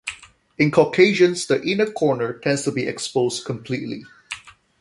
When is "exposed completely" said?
2.87-4.03